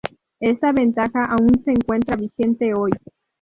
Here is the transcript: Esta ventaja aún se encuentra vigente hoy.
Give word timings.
Esta 0.39 0.71
ventaja 0.71 1.25
aún 1.25 1.61
se 1.63 1.69
encuentra 1.73 2.15
vigente 2.15 2.73
hoy. 2.73 2.89